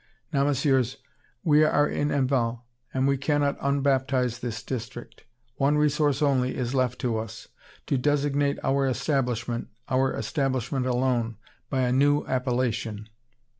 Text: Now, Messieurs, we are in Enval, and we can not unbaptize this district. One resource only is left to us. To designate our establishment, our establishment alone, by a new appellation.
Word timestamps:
Now, 0.33 0.45
Messieurs, 0.45 0.97
we 1.43 1.63
are 1.63 1.87
in 1.87 2.07
Enval, 2.09 2.63
and 2.91 3.07
we 3.07 3.17
can 3.17 3.41
not 3.41 3.59
unbaptize 3.59 4.39
this 4.39 4.63
district. 4.63 5.25
One 5.57 5.77
resource 5.77 6.23
only 6.23 6.57
is 6.57 6.73
left 6.73 6.97
to 7.01 7.19
us. 7.19 7.49
To 7.85 7.99
designate 7.99 8.57
our 8.63 8.87
establishment, 8.87 9.67
our 9.89 10.11
establishment 10.15 10.87
alone, 10.87 11.37
by 11.69 11.81
a 11.81 11.91
new 11.93 12.25
appellation. 12.25 13.09